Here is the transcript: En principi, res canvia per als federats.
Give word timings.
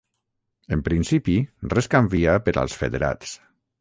En 0.77 0.79
principi, 0.87 1.35
res 1.75 1.91
canvia 1.97 2.35
per 2.49 2.57
als 2.63 2.79
federats. 2.85 3.37